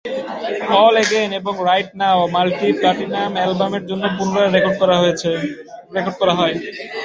[0.77, 6.55] "All Again" এবং "Right Now" multiplatinum অ্যালবামের জন্য পুনরায় রেকর্ড করা হয়।